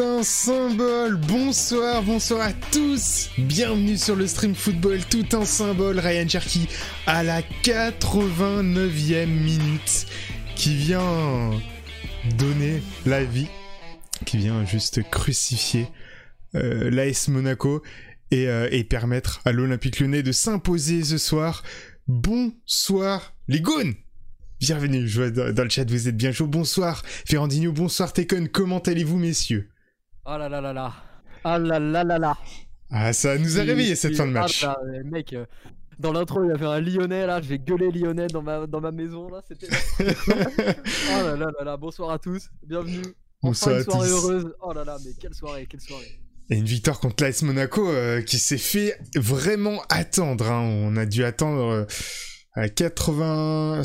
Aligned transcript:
un 0.00 0.22
symbole. 0.22 1.16
Bonsoir, 1.16 2.02
bonsoir 2.02 2.40
à 2.40 2.52
tous. 2.52 3.30
Bienvenue 3.38 3.96
sur 3.96 4.16
le 4.16 4.26
stream 4.26 4.54
football. 4.54 5.00
Tout 5.04 5.26
un 5.32 5.44
symbole. 5.44 5.98
Ryan 5.98 6.28
Cherky 6.28 6.68
à 7.06 7.22
la 7.22 7.42
89e 7.62 9.26
minute 9.26 10.06
qui 10.56 10.74
vient 10.76 11.50
donner 12.36 12.82
la 13.06 13.24
vie, 13.24 13.48
qui 14.26 14.36
vient 14.38 14.64
juste 14.64 15.02
crucifier 15.10 15.88
euh, 16.54 16.90
l'AS 16.90 17.28
Monaco 17.28 17.82
et, 18.30 18.48
euh, 18.48 18.68
et 18.70 18.84
permettre 18.84 19.40
à 19.44 19.52
l'Olympique 19.52 20.00
Lyonnais 20.00 20.22
de 20.22 20.32
s'imposer 20.32 21.02
ce 21.02 21.18
soir. 21.18 21.62
Bonsoir 22.06 23.34
les 23.48 23.60
goons 23.60 23.94
Bienvenue, 24.60 25.06
je 25.06 25.22
vois 25.22 25.30
dans, 25.30 25.62
le 25.62 25.70
chat, 25.70 25.88
vous 25.88 26.08
êtes 26.08 26.16
bien 26.16 26.32
chaud. 26.32 26.48
Bonsoir 26.48 27.04
Ferrandino, 27.06 27.70
bonsoir 27.70 28.12
Tekken, 28.12 28.48
comment 28.48 28.80
allez-vous 28.80 29.18
messieurs? 29.18 29.68
Oh 30.30 30.36
là 30.36 30.48
là 30.48 30.60
là 30.60 30.72
là. 30.72 30.92
Ah 31.44 31.58
là 31.58 31.78
là 31.78 32.04
là 32.04 32.18
là. 32.18 32.36
Ah, 32.90 33.12
ça 33.12 33.38
nous 33.38 33.58
a 33.58 33.62
Il- 33.64 33.70
réveillé 33.70 33.94
cette 33.96 34.14
fin 34.16 34.26
de 34.26 34.36
ah 34.36 34.40
match. 34.42 34.62
là, 34.62 34.76
euh, 34.84 35.02
mec, 35.04 35.32
euh, 35.32 35.46
dans 35.98 36.12
l'intro, 36.12 36.44
il 36.44 36.52
a 36.52 36.58
fait 36.58 36.64
un 36.66 36.80
lyonnais 36.80 37.26
là. 37.26 37.40
J'ai 37.40 37.58
gueulé 37.58 37.90
lyonnais 37.90 38.26
dans 38.26 38.42
ma, 38.42 38.66
dans 38.66 38.80
ma 38.80 38.90
maison 38.92 39.28
là. 39.30 39.40
C'était. 39.48 39.68
oh 40.00 40.02
là 41.24 41.36
là 41.36 41.46
là 41.58 41.64
là. 41.64 41.76
Bonsoir 41.76 42.10
à 42.10 42.18
tous. 42.18 42.48
Bienvenue. 42.66 43.02
Bonsoir 43.42 43.76
Enfin 43.76 43.76
à 43.76 43.78
une 43.78 43.84
soirée 43.84 44.08
tous. 44.08 44.14
heureuse. 44.14 44.54
Oh 44.60 44.72
là 44.72 44.84
là, 44.84 44.96
mais 45.04 45.12
quelle 45.20 45.34
soirée, 45.34 45.66
quelle 45.68 45.80
soirée. 45.80 46.20
Et 46.50 46.56
une 46.56 46.64
victoire 46.64 46.98
contre 46.98 47.24
l'AS 47.24 47.42
Monaco 47.42 47.88
euh, 47.90 48.22
qui 48.22 48.38
s'est 48.38 48.58
fait 48.58 48.98
vraiment 49.16 49.82
attendre. 49.90 50.50
hein. 50.50 50.62
On 50.62 50.96
a 50.96 51.04
dû 51.06 51.24
attendre 51.24 51.62
euh, 51.72 51.84
à 52.54 52.68
80... 52.68 53.82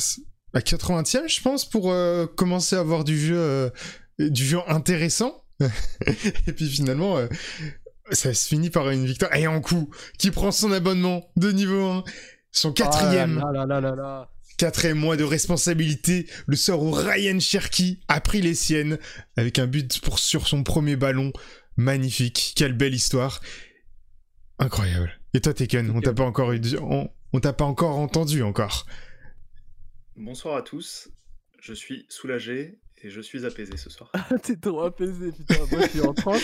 à 0.54 0.60
80e, 0.60 1.28
je 1.28 1.42
pense, 1.42 1.70
pour 1.70 1.94
commencer 2.36 2.76
à 2.76 2.80
avoir 2.80 3.04
du 3.04 3.18
jeu, 3.20 3.72
du 4.20 4.46
jeu 4.46 4.60
intéressant. 4.68 5.43
Et 6.48 6.54
puis 6.54 6.70
finalement, 6.70 7.18
euh, 7.18 7.28
ça 8.12 8.34
se 8.34 8.48
finit 8.48 8.70
par 8.70 8.90
une 8.90 9.06
victoire. 9.06 9.34
Et 9.36 9.48
en 9.48 9.62
coup, 9.62 9.90
qui 10.18 10.32
prend 10.32 10.52
son 10.52 10.72
abonnement 10.72 11.30
de 11.36 11.52
niveau 11.52 11.86
1 11.86 12.04
son 12.52 12.72
quatrième, 12.72 13.44
Oh 13.44 13.52
là 13.52 13.66
là 13.66 13.80
là 13.80 13.82
là 13.82 13.96
là. 13.96 14.30
quatrième 14.58 15.00
mois 15.00 15.18
de 15.18 15.24
responsabilité, 15.24 16.28
le 16.46 16.56
sort 16.56 16.84
où 16.84 16.92
Ryan 16.92 17.40
Cherky 17.40 18.00
a 18.08 18.22
pris 18.22 18.42
les 18.42 18.54
siennes 18.54 19.00
avec 19.38 19.58
un 19.58 19.66
but 19.66 20.00
pour, 20.02 20.20
sur 20.20 20.48
son 20.48 20.64
premier 20.64 20.96
ballon. 20.96 21.34
Magnifique, 21.78 22.54
quelle 22.56 22.74
belle 22.74 22.94
histoire. 22.94 23.42
Incroyable. 24.60 25.20
Et 25.34 25.42
toi, 25.42 25.56
Tekken, 25.56 25.90
on 25.90 26.02
t'a 26.02 26.14
pas 26.14 26.24
encore 26.24 26.52
eu, 26.52 26.62
on, 26.80 27.10
on 27.34 27.40
t'a 27.40 27.54
pas 27.54 27.66
encore 27.66 27.98
entendu 27.98 28.44
encore. 28.44 28.86
Bonsoir 30.16 30.58
à 30.58 30.62
tous, 30.62 31.10
je 31.60 31.74
suis 31.74 32.06
soulagé 32.08 32.80
et 33.04 33.10
je 33.10 33.22
suis 33.22 33.46
apaisé 33.46 33.76
ce 33.78 33.90
soir. 33.90 34.12
T'es 34.44 34.56
trop 34.56 34.84
apaisé, 34.84 35.32
putain. 35.32 35.56
Moi, 35.72 35.82
je 35.84 35.88
suis 35.90 36.02
en 36.02 36.14
transe. 36.14 36.42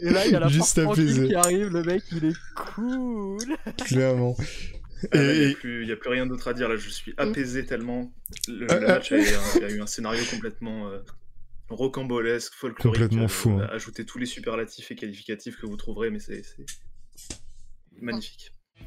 Et 0.00 0.10
là, 0.10 0.24
il 0.26 0.32
y 0.32 0.36
a 0.36 0.40
la 0.40 0.48
Juste 0.48 0.76
part 0.76 0.84
tranquille 0.84 1.08
apaisé. 1.10 1.28
qui 1.28 1.34
arrive. 1.34 1.68
Le 1.68 1.82
mec, 1.82 2.02
il 2.12 2.24
est 2.26 2.36
cool. 2.54 3.56
Clairement. 3.84 4.36
Ah, 5.12 5.14
Il 5.14 5.20
Et- 5.20 5.46
n'y 5.48 5.52
a, 5.52 5.56
plus- 5.56 5.82
il 5.82 5.88
y 5.88 5.92
a 5.92 5.96
plus 5.96 6.10
rien 6.10 6.26
d'autre 6.26 6.48
à 6.48 6.54
dire, 6.54 6.68
là 6.70 6.76
je 6.76 6.88
suis 6.88 7.12
apaisé 7.18 7.66
tellement. 7.66 8.12
Le, 8.48 8.66
Ah, 8.70 8.78
le 8.78 8.88
ah. 8.88 8.92
match 8.94 9.12
a, 9.12 9.18
eu 9.18 9.26
un, 9.28 9.66
a 9.66 9.70
eu 9.70 9.80
un 9.82 9.86
scénario 9.86 10.22
complètement 10.30 10.88
euh, 10.88 11.00
rocambolesque, 11.68 12.54
folklorique. 12.54 13.00
Complètement 13.00 13.28
fou, 13.28 13.50
hein. 13.60 13.68
Ajoutez 13.72 14.06
tous 14.06 14.18
les 14.18 14.24
superlatifs 14.26 14.90
et 14.90 14.94
qualificatifs 14.94 15.56
que 15.58 15.66
vous 15.66 15.76
trouverez, 15.76 16.08
mais 16.10 16.18
c'est 16.20 16.42
magnifique. 18.00 18.52
Euh, 18.80 18.84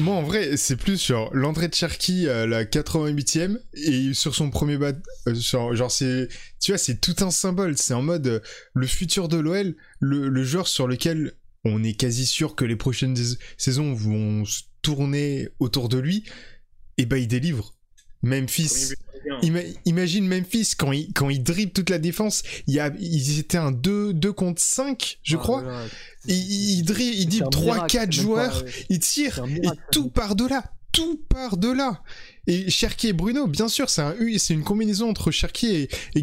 moi, 0.00 0.14
en 0.14 0.22
vrai, 0.22 0.56
c'est 0.56 0.76
plus 0.76 1.04
genre 1.04 1.30
l'entrée 1.34 1.68
de 1.68 1.74
Cherky 1.74 2.28
à 2.28 2.46
la 2.46 2.64
88e 2.64 3.58
et 3.74 4.14
sur 4.14 4.34
son 4.34 4.50
premier 4.50 4.76
bat. 4.76 4.92
euh, 5.28 5.34
genre, 5.34 5.90
c'est. 5.90 6.28
Tu 6.60 6.72
vois, 6.72 6.78
c'est 6.78 7.00
tout 7.00 7.16
un 7.20 7.30
symbole. 7.30 7.76
C'est 7.76 7.94
en 7.94 8.02
mode 8.02 8.26
euh, 8.26 8.40
le 8.74 8.86
futur 8.86 9.28
de 9.28 9.36
l'OL, 9.38 9.74
le, 10.00 10.44
joueur 10.44 10.68
sur 10.68 10.86
lequel 10.86 11.32
on 11.64 11.82
est 11.82 11.94
quasi 11.94 12.26
sûr 12.26 12.54
que 12.54 12.64
les 12.64 12.76
prochaines 12.76 13.16
sais- 13.16 13.38
saisons 13.56 13.92
vont 13.94 14.44
se 14.44 14.62
tourner 14.82 15.48
autour 15.58 15.88
de 15.88 15.98
lui. 15.98 16.24
Et 16.98 17.06
bah, 17.06 17.18
il 17.18 17.28
délivre. 17.28 17.74
Memphis. 18.22 18.94
But 19.24 19.30
de 19.30 19.46
Ligue 19.46 19.56
1. 19.56 19.60
Ima- 19.60 19.74
imagine 19.86 20.26
Memphis 20.28 20.72
quand 20.78 20.92
il, 20.92 21.12
quand 21.12 21.30
il 21.30 21.42
dribble 21.42 21.72
toute 21.72 21.90
la 21.90 21.98
défense. 21.98 22.42
Il 22.66 22.74
y 22.74 22.80
a, 22.80 22.92
ils 23.00 23.38
étaient 23.38 23.58
un 23.58 23.72
2, 23.72 24.12
2 24.12 24.32
contre 24.32 24.62
5, 24.62 25.18
je 25.22 25.36
Ah, 25.36 25.38
crois. 25.38 25.62
voilà. 25.62 25.84
Il, 26.26 26.34
il, 26.78 26.82
dribble, 26.84 27.14
il 27.16 27.28
C'est 27.32 27.40
dribble 27.40 27.46
un 27.46 27.50
3, 27.50 27.74
miracle, 27.74 27.92
4 27.92 28.00
c'est 28.02 28.06
même 28.18 28.26
joueurs. 28.26 28.62
pas, 28.62 28.68
euh, 28.68 28.70
Il 28.90 28.98
tire 29.00 29.44
et 29.46 29.68
tout 29.90 30.08
part 30.10 30.36
de 30.36 30.46
là. 30.46 30.64
Tout 30.92 31.20
part 31.28 31.56
de 31.56 31.72
là. 31.72 32.02
Et 32.46 32.70
Cherki 32.70 33.08
et 33.08 33.12
Bruno, 33.12 33.46
bien 33.48 33.66
sûr, 33.68 33.90
c'est 33.90 34.02
un 34.02 34.14
une 34.54 34.62
combinaison 34.62 35.08
entre 35.10 35.30
Cherki 35.32 35.66
et, 35.74 35.88
et 36.14 36.22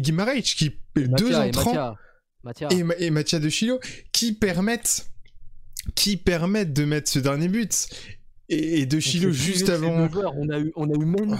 qui 0.54 0.70
deux 0.96 1.08
Mathia, 1.30 1.44
et 1.44 1.48
entrants 1.48 1.74
Mathia. 1.74 1.96
Mathia. 2.44 2.68
et, 2.70 2.82
Ma- 2.82 2.94
et 2.96 3.10
Mathia 3.10 3.38
de 3.38 3.48
Chilo 3.48 3.80
qui 4.12 4.32
permettent 4.32 5.06
qui 5.94 6.16
permettent 6.16 6.72
de 6.72 6.84
mettre 6.84 7.10
ce 7.10 7.18
dernier 7.18 7.48
but. 7.48 7.88
Et, 8.48 8.86
de 8.86 9.00
Chilo 9.00 9.30
juste 9.32 9.68
avant. 9.68 10.06
deux 10.06 10.12
joueurs. 10.12 10.32
On 10.36 10.48
a 10.50 10.58
eu, 10.58 10.72
on 10.76 10.88
a 10.88 10.94
eu 10.94 11.04
Mendes 11.04 11.38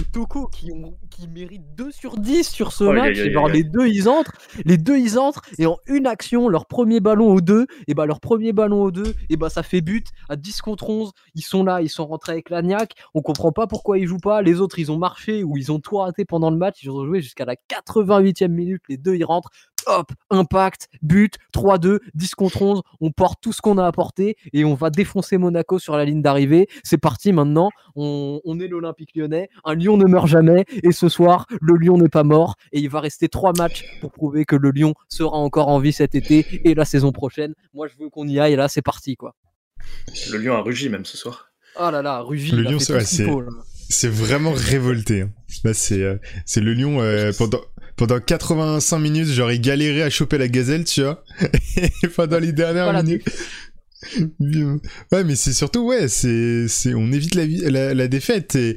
et 0.00 0.04
Toko 0.12 0.46
qui, 0.46 0.72
ont, 0.72 0.94
qui 1.10 1.28
méritent 1.28 1.74
2 1.76 1.90
sur 1.92 2.16
10 2.16 2.48
sur 2.48 2.72
ce 2.72 2.84
match. 2.84 3.18
Et 3.18 3.36
aïe. 3.36 3.52
les 3.52 3.64
deux, 3.64 3.86
ils 3.86 4.08
entrent. 4.08 4.32
Les 4.64 4.78
deux, 4.78 4.98
ils 4.98 5.18
entrent. 5.18 5.42
Et 5.58 5.66
en 5.66 5.76
une 5.86 6.06
action, 6.06 6.48
leur 6.48 6.66
premier 6.66 7.00
ballon 7.00 7.32
aux 7.32 7.40
deux, 7.40 7.66
et 7.88 7.94
bah, 7.94 8.06
leur 8.06 8.20
premier 8.20 8.52
ballon 8.52 8.82
aux 8.82 8.90
deux, 8.90 9.14
et 9.28 9.36
bah, 9.36 9.50
ça 9.50 9.62
fait 9.62 9.80
but 9.80 10.06
à 10.28 10.36
10 10.36 10.62
contre 10.62 10.88
11. 10.88 11.12
Ils 11.34 11.42
sont 11.42 11.64
là, 11.64 11.82
ils 11.82 11.88
sont 11.88 12.06
rentrés 12.06 12.32
avec 12.32 12.50
l'agnac. 12.50 12.94
On 13.14 13.22
comprend 13.22 13.52
pas 13.52 13.66
pourquoi 13.66 13.98
ils 13.98 14.06
jouent 14.06 14.18
pas. 14.18 14.42
Les 14.42 14.60
autres, 14.60 14.78
ils 14.78 14.90
ont 14.90 14.98
marché 14.98 15.42
ou 15.42 15.56
ils 15.56 15.70
ont 15.70 15.78
tout 15.78 15.96
raté 15.96 16.24
pendant 16.24 16.50
le 16.50 16.56
match. 16.56 16.82
Ils 16.82 16.90
ont 16.90 17.04
joué 17.04 17.20
jusqu'à 17.20 17.44
la 17.44 17.54
88e 17.54 18.48
minute. 18.48 18.82
Les 18.88 18.96
deux, 18.96 19.14
ils 19.14 19.24
rentrent. 19.24 19.50
Hop, 19.86 20.12
impact, 20.30 20.88
but, 21.02 21.36
3-2, 21.54 21.98
10 22.14 22.34
contre 22.34 22.62
11. 22.62 22.82
On 23.00 23.10
porte 23.10 23.40
tout 23.42 23.52
ce 23.52 23.60
qu'on 23.60 23.78
a 23.78 23.86
apporté 23.86 24.36
et 24.52 24.64
on 24.64 24.74
va 24.74 24.90
défoncer 24.90 25.38
Monaco 25.38 25.78
sur 25.78 25.96
la 25.96 26.04
ligne 26.04 26.22
d'arrivée. 26.22 26.68
C'est 26.84 26.98
parti 26.98 27.32
maintenant. 27.32 27.70
On, 27.96 28.40
on 28.44 28.60
est 28.60 28.68
l'Olympique 28.68 29.10
lyonnais. 29.14 29.48
Un 29.64 29.74
lion 29.74 29.96
ne 29.96 30.04
meurt 30.04 30.26
jamais. 30.28 30.64
Et 30.82 30.92
ce 30.92 31.08
soir, 31.08 31.46
le 31.60 31.74
lion 31.76 31.98
n'est 31.98 32.08
pas 32.08 32.22
mort. 32.24 32.56
Et 32.72 32.80
il 32.80 32.88
va 32.88 33.00
rester 33.00 33.28
trois 33.28 33.52
matchs 33.58 33.84
pour 34.00 34.12
prouver 34.12 34.44
que 34.44 34.56
le 34.56 34.70
lion 34.70 34.94
sera 35.08 35.36
encore 35.36 35.68
en 35.68 35.78
vie 35.78 35.92
cet 35.92 36.14
été 36.14 36.46
et 36.68 36.74
la 36.74 36.84
saison 36.84 37.12
prochaine. 37.12 37.54
Moi, 37.74 37.88
je 37.88 37.94
veux 38.02 38.08
qu'on 38.10 38.26
y 38.28 38.38
aille. 38.38 38.56
Là, 38.56 38.68
c'est 38.68 38.82
parti, 38.82 39.16
quoi. 39.16 39.34
Le 40.30 40.38
lion 40.38 40.54
a 40.54 40.60
rugi 40.60 40.88
même 40.88 41.04
ce 41.04 41.16
soir. 41.16 41.48
Oh 41.80 41.90
là 41.90 42.02
là, 42.02 42.20
Rugy, 42.20 42.52
Le 42.52 42.62
lion, 42.62 42.78
c'est- 42.78 43.00
c'est- 43.88 44.08
vraiment 44.08 44.52
révolté. 44.54 45.22
hein. 45.22 45.30
Là, 45.64 45.72
c'est 45.74 46.02
euh, 46.02 46.16
c'est 46.44 46.60
le 46.60 46.72
lion 46.74 47.00
euh, 47.00 47.32
pendant 47.36 47.60
pendant 47.96 48.20
85 48.20 48.98
minutes, 48.98 49.28
genre 49.28 49.50
il 49.52 49.60
galérait 49.60 50.02
à 50.02 50.10
choper 50.10 50.38
la 50.38 50.48
gazelle, 50.48 50.84
tu 50.84 51.02
vois. 51.02 51.22
Et 52.02 52.08
pendant 52.08 52.38
les 52.38 52.52
dernières 52.52 52.84
Voilà. 52.84 53.02
minutes. 53.02 53.24
Ouais, 55.12 55.22
mais 55.24 55.36
c'est 55.36 55.52
surtout 55.52 55.86
ouais, 55.86 56.08
c'est 56.08 56.66
c'est 56.66 56.92
on 56.94 57.12
évite 57.12 57.36
la, 57.36 57.46
la, 57.70 57.94
la 57.94 58.08
défaite 58.08 58.56
et 58.56 58.76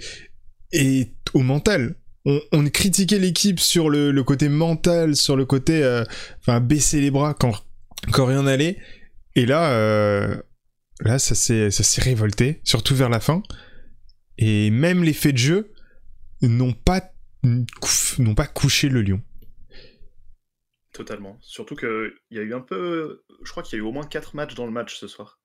et 0.72 1.14
au 1.34 1.40
mental. 1.40 1.96
On, 2.26 2.40
on 2.52 2.68
critiquait 2.70 3.18
l'équipe 3.20 3.60
sur 3.60 3.90
le, 3.90 4.12
le 4.12 4.24
côté 4.24 4.50
mental, 4.50 5.16
sur 5.16 5.36
le 5.36 5.46
côté 5.46 5.84
euh, 5.84 6.04
enfin 6.42 6.60
baisser 6.60 7.02
les 7.02 7.10
bras 7.12 7.34
quand 7.34 7.54
quand 8.12 8.26
rien 8.26 8.44
n'allait. 8.44 8.78
Et 9.36 9.46
là 9.48 9.72
euh, 9.72 10.38
là 11.02 11.18
ça 11.18 11.34
s'est 11.34 11.72
ça 11.72 11.84
s'est 11.84 12.02
révolté, 12.02 12.62
surtout 12.64 12.96
vers 12.96 13.10
la 13.10 13.20
fin. 13.20 13.42
Et 14.38 14.70
même 14.70 15.04
les 15.04 15.14
faits 15.14 15.34
de 15.34 15.40
jeu 15.40 15.72
n'ont 16.44 16.74
pas 16.74 17.02
n'ont 18.20 18.36
pas 18.36 18.48
couché 18.48 18.90
le 18.90 19.02
lion. 19.02 19.22
Totalement. 20.92 21.38
Surtout 21.42 21.76
qu'il 21.76 22.14
y 22.32 22.40
a 22.40 22.42
eu 22.42 22.54
un 22.54 22.62
peu. 22.62 23.24
Je 23.44 23.52
crois 23.52 23.64
qu'il 23.64 23.78
y 23.78 23.82
a 23.82 23.84
eu 23.84 23.88
au 23.88 23.92
moins 23.92 24.06
4 24.06 24.36
matchs 24.36 24.56
dans 24.56 24.66
le 24.66 24.72
match 24.72 24.98
ce 24.98 25.08
soir. 25.08 25.40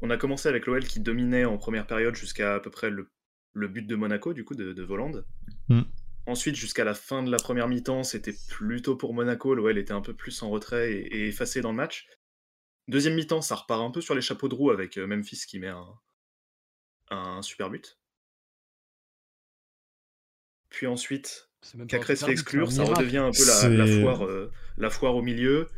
On 0.00 0.10
a 0.10 0.16
commencé 0.16 0.48
avec 0.48 0.66
l'OL 0.66 0.84
qui 0.84 1.00
dominait 1.00 1.44
en 1.44 1.56
première 1.56 1.86
période 1.86 2.14
jusqu'à 2.14 2.56
à 2.56 2.60
peu 2.60 2.70
près 2.70 2.90
le, 2.90 3.10
le 3.52 3.68
but 3.68 3.86
de 3.86 3.94
Monaco, 3.94 4.34
du 4.34 4.44
coup, 4.44 4.54
de, 4.54 4.72
de 4.72 4.82
Voland. 4.82 5.22
Mm. 5.68 5.82
Ensuite, 6.26 6.56
jusqu'à 6.56 6.84
la 6.84 6.94
fin 6.94 7.22
de 7.22 7.30
la 7.30 7.36
première 7.36 7.68
mi-temps, 7.68 8.02
c'était 8.02 8.34
plutôt 8.48 8.96
pour 8.96 9.14
Monaco. 9.14 9.54
L'OL 9.54 9.78
était 9.78 9.92
un 9.92 10.00
peu 10.00 10.14
plus 10.14 10.42
en 10.42 10.50
retrait 10.50 10.92
et, 10.92 11.16
et 11.16 11.28
effacé 11.28 11.60
dans 11.60 11.70
le 11.70 11.76
match. 11.76 12.06
Deuxième 12.88 13.14
mi-temps, 13.14 13.40
ça 13.40 13.54
repart 13.54 13.82
un 13.82 13.90
peu 13.90 14.00
sur 14.00 14.14
les 14.14 14.20
chapeaux 14.20 14.48
de 14.48 14.54
roue 14.54 14.70
avec 14.70 14.98
euh, 14.98 15.06
Memphis 15.06 15.44
qui 15.46 15.58
met 15.58 15.68
un, 15.68 15.86
un 17.10 17.40
super 17.42 17.70
but. 17.70 17.98
Puis 20.74 20.86
ensuite, 20.88 21.48
Cacré 21.86 22.16
se 22.16 22.24
fait 22.26 22.32
exclure, 22.32 22.66
ça 22.72 22.82
redevient 22.98 23.18
un 23.18 23.30
peu 23.30 23.44
la, 23.46 23.84
foire, 24.02 24.26
euh, 24.26 24.50
la 24.76 24.90
foire 24.90 25.14
au 25.14 25.22
milieu. 25.22 25.68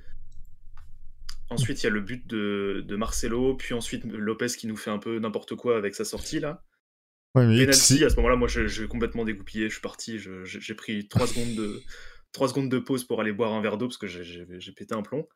Ensuite, 1.50 1.82
il 1.82 1.84
y 1.84 1.86
a 1.86 1.90
le 1.90 2.00
but 2.00 2.26
de, 2.26 2.82
de 2.86 2.96
Marcelo, 2.96 3.54
puis 3.56 3.74
ensuite 3.74 4.04
Lopez 4.06 4.46
qui 4.58 4.66
nous 4.66 4.76
fait 4.76 4.90
un 4.90 4.98
peu 4.98 5.18
n'importe 5.18 5.54
quoi 5.54 5.76
avec 5.76 5.94
sa 5.94 6.04
sortie 6.06 6.40
là. 6.40 6.64
Ouais, 7.34 7.46
mais 7.46 7.56
Penalty, 7.66 8.04
à 8.04 8.10
ce 8.10 8.16
moment-là, 8.16 8.36
moi 8.36 8.48
je- 8.48 8.66
j'ai 8.66 8.88
complètement 8.88 9.24
dégoupillé, 9.26 9.68
je 9.68 9.74
suis 9.74 9.82
parti, 9.82 10.18
j'ai 10.18 10.74
pris 10.74 11.06
3 11.08 11.26
secondes, 11.26 11.54
de, 11.54 11.82
3 12.32 12.48
secondes 12.48 12.70
de 12.70 12.78
pause 12.78 13.04
pour 13.04 13.20
aller 13.20 13.32
boire 13.32 13.52
un 13.52 13.60
verre 13.60 13.76
d'eau 13.76 13.86
parce 13.88 13.98
que 13.98 14.06
j'ai- 14.06 14.72
pété 14.74 14.94
un 14.94 15.02
plomb. 15.02 15.28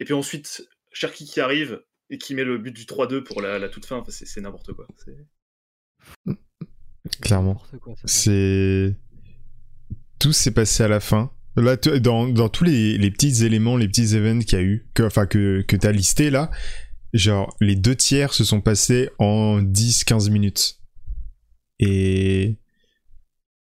Et 0.00 0.04
puis 0.06 0.14
ensuite, 0.14 0.66
Cherki 0.92 1.26
qui 1.26 1.40
arrive 1.40 1.82
et 2.08 2.16
qui 2.18 2.34
met 2.34 2.44
le 2.44 2.56
but 2.56 2.72
du 2.72 2.86
3-2 2.86 3.22
pour 3.22 3.42
la, 3.42 3.58
la 3.58 3.68
toute 3.68 3.84
fin, 3.84 3.96
enfin, 3.98 4.10
c'est 4.10 4.24
c'est 4.26 4.40
n'importe 4.40 4.72
quoi. 4.72 4.86
Clairement. 7.20 7.60
C'est 8.04 8.96
tout 10.18 10.32
s'est 10.32 10.50
passé 10.50 10.82
à 10.82 10.88
la 10.88 11.00
fin. 11.00 11.30
Là, 11.56 11.76
dans, 11.76 12.28
dans 12.28 12.48
tous 12.48 12.64
les, 12.64 12.98
les 12.98 13.10
petits 13.10 13.44
éléments, 13.44 13.76
les 13.76 13.88
petits 13.88 14.14
events 14.14 14.40
qu'il 14.40 14.58
y 14.58 14.60
a 14.60 14.64
eu, 14.64 14.86
que, 14.94 15.02
enfin 15.02 15.26
que, 15.26 15.62
que 15.62 15.76
t'as 15.76 15.92
listé 15.92 16.30
là, 16.30 16.50
genre 17.14 17.56
les 17.60 17.76
deux 17.76 17.94
tiers 17.94 18.34
se 18.34 18.44
sont 18.44 18.60
passés 18.60 19.08
en 19.18 19.62
10-15 19.62 20.30
minutes. 20.30 20.80
Et... 21.78 22.58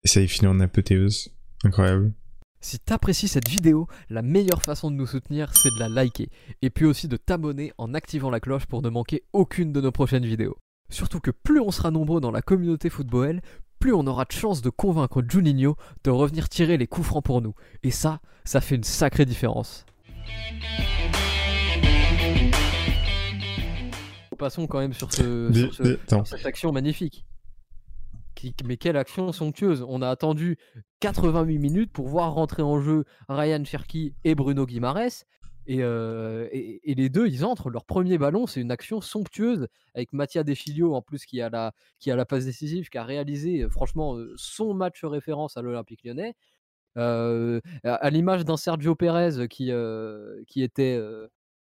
et 0.02 0.08
ça 0.08 0.20
est 0.20 0.26
fini 0.26 0.48
en 0.48 0.58
apothéose. 0.60 1.30
Incroyable. 1.64 2.12
Si 2.60 2.78
t'apprécies 2.78 3.28
cette 3.28 3.48
vidéo, 3.48 3.86
la 4.08 4.22
meilleure 4.22 4.62
façon 4.62 4.90
de 4.90 4.96
nous 4.96 5.06
soutenir, 5.06 5.52
c'est 5.54 5.68
de 5.68 5.78
la 5.78 5.88
liker. 5.88 6.30
Et 6.62 6.70
puis 6.70 6.86
aussi 6.86 7.08
de 7.08 7.16
t'abonner 7.16 7.72
en 7.76 7.92
activant 7.94 8.30
la 8.30 8.40
cloche 8.40 8.66
pour 8.66 8.80
ne 8.80 8.88
manquer 8.88 9.22
aucune 9.32 9.72
de 9.72 9.80
nos 9.82 9.92
prochaines 9.92 10.24
vidéos. 10.24 10.56
Surtout 10.90 11.20
que 11.20 11.30
plus 11.30 11.60
on 11.60 11.70
sera 11.70 11.90
nombreux 11.90 12.20
dans 12.20 12.30
la 12.30 12.42
communauté 12.42 12.90
football, 12.90 13.40
plus 13.78 13.92
on 13.94 14.06
aura 14.06 14.24
de 14.24 14.32
chances 14.32 14.62
de 14.62 14.70
convaincre 14.70 15.22
Juninho 15.26 15.76
de 16.04 16.10
revenir 16.10 16.48
tirer 16.48 16.76
les 16.76 16.86
coups 16.86 17.06
francs 17.06 17.24
pour 17.24 17.40
nous. 17.42 17.54
Et 17.82 17.90
ça, 17.90 18.20
ça 18.44 18.60
fait 18.60 18.76
une 18.76 18.84
sacrée 18.84 19.24
différence. 19.24 19.84
Passons 24.38 24.66
quand 24.66 24.78
même 24.80 24.92
sur, 24.92 25.12
ce, 25.12 25.50
Des- 25.50 25.60
sur 25.60 25.74
ce- 25.74 25.82
des- 25.82 25.92
attends. 25.94 26.24
sur 26.24 26.36
cette 26.36 26.46
action 26.46 26.72
magnifique. 26.72 27.24
Qui- 28.34 28.54
mais 28.64 28.76
quelle 28.76 28.96
action 28.96 29.32
somptueuse 29.32 29.84
On 29.88 30.02
a 30.02 30.08
attendu 30.10 30.58
88 31.00 31.58
minutes 31.58 31.92
pour 31.92 32.08
voir 32.08 32.32
rentrer 32.34 32.62
en 32.62 32.80
jeu 32.80 33.04
Ryan 33.28 33.64
Cherky 33.64 34.14
et 34.24 34.34
Bruno 34.34 34.66
Guimares. 34.66 35.24
Et, 35.66 36.94
les 36.94 37.08
deux, 37.08 37.26
ils 37.26 37.44
entrent. 37.44 37.70
Leur 37.70 37.84
premier 37.84 38.18
ballon, 38.18 38.46
c'est 38.46 38.60
une 38.60 38.70
action 38.70 39.00
somptueuse 39.00 39.68
avec 39.94 40.12
Mattia 40.12 40.44
Deschilio 40.44 40.94
en 40.94 41.02
plus 41.02 41.24
qui 41.24 41.40
a 41.40 41.48
la, 41.50 41.72
qui 42.00 42.10
a 42.10 42.16
la 42.16 42.24
passe 42.24 42.44
décisive, 42.44 42.88
qui 42.88 42.98
a 42.98 43.04
réalisé 43.04 43.68
franchement 43.70 44.16
son 44.36 44.74
match 44.74 45.04
référence 45.04 45.56
à 45.56 45.62
l'Olympique 45.62 46.04
lyonnais. 46.04 46.34
À 46.96 48.10
l'image 48.10 48.44
d'un 48.44 48.56
Sergio 48.56 48.94
Pérez 48.94 49.48
qui, 49.48 49.72
qui 50.46 50.62
était 50.62 51.00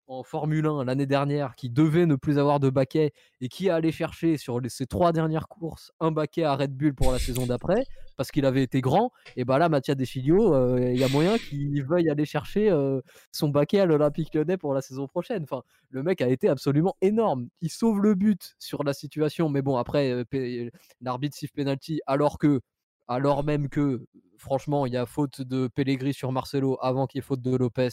en 0.09 0.23
Formule 0.23 0.67
1 0.67 0.85
l'année 0.85 1.07
dernière, 1.07 1.55
qui 1.57 1.69
devait 1.71 2.07
ne 2.07 2.15
plus 2.17 2.39
avoir 2.39 2.61
de 2.61 2.71
baquet 2.71 3.13
et 3.41 3.49
qui 3.49 3.71
allait 3.71 3.93
chercher 3.93 4.37
sur 4.37 4.61
les- 4.61 4.69
ses 4.69 4.87
trois 4.87 5.13
dernières 5.13 5.49
courses 5.49 5.93
un 6.01 6.11
baquet 6.13 6.45
à 6.45 6.55
Red 6.55 6.77
Bull 6.77 6.95
pour 6.95 7.13
la 7.13 7.19
saison 7.19 7.47
d'après, 7.47 7.85
parce 8.17 8.31
qu'il 8.31 8.47
avait 8.47 8.63
été 8.63 8.81
grand, 8.81 9.11
et 9.37 9.45
bah 9.45 9.59
là, 9.59 9.69
Mattia 9.69 9.95
Deschilio, 9.95 10.55
euh, 10.55 10.79
il 10.93 10.99
y 10.99 11.05
a 11.05 11.09
moyen 11.09 11.39
qu'il 11.39 11.85
veuille 11.85 12.09
aller 12.09 12.25
chercher 12.25 12.71
euh, 12.71 13.01
son 13.33 13.49
baquet 13.49 13.81
à 13.81 13.87
l'Olympique 13.87 14.35
lyonnais 14.35 14.57
pour 14.57 14.75
la 14.75 14.81
saison 14.81 15.07
prochaine. 15.09 15.43
Enfin, 15.43 15.63
le 15.91 16.03
mec 16.03 16.23
a 16.23 16.29
été 16.29 16.49
absolument 16.49 16.97
énorme. 17.01 17.49
Il 17.61 17.71
sauve 17.71 18.01
le 18.01 18.15
but 18.15 18.55
sur 18.59 18.85
la 18.85 18.93
situation, 18.93 19.49
mais 19.49 19.63
bon, 19.63 19.77
après, 19.77 20.13
euh, 20.13 20.71
l'arbitre 21.01 21.37
siffle 21.37 21.55
penalty, 21.55 22.01
alors 22.07 22.39
que, 22.39 22.61
alors 23.09 23.45
même 23.45 23.69
que, 23.69 24.07
franchement, 24.39 24.87
il 24.87 24.93
y 24.93 24.97
a 24.97 25.07
faute 25.07 25.43
de 25.43 25.69
Pellegrini 25.69 26.15
sur 26.15 26.33
Marcelo 26.33 26.79
avant 26.81 27.07
qu'il 27.07 27.19
y 27.19 27.21
ait 27.21 27.23
faute 27.23 27.43
de 27.43 27.57
Lopez 27.57 27.89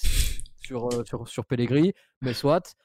sur, 0.66 0.88
euh, 0.94 1.04
sur, 1.06 1.28
sur 1.28 1.46
Pellegrini, 1.46 1.94
mais 2.22 2.34
soit. 2.34 2.76